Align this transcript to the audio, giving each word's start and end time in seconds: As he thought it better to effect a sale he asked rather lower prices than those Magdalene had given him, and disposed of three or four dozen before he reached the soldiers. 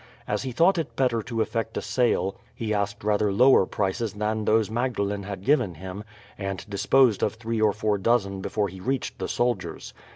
As 0.27 0.41
he 0.41 0.51
thought 0.51 0.79
it 0.79 0.95
better 0.95 1.21
to 1.21 1.41
effect 1.43 1.77
a 1.77 1.81
sale 1.83 2.35
he 2.55 2.73
asked 2.73 3.03
rather 3.03 3.31
lower 3.31 3.67
prices 3.67 4.13
than 4.13 4.45
those 4.45 4.67
Magdalene 4.71 5.21
had 5.21 5.43
given 5.45 5.75
him, 5.75 6.03
and 6.39 6.67
disposed 6.67 7.21
of 7.21 7.35
three 7.35 7.61
or 7.61 7.71
four 7.71 7.99
dozen 7.99 8.41
before 8.41 8.67
he 8.67 8.79
reached 8.79 9.19
the 9.19 9.27
soldiers. 9.29 9.93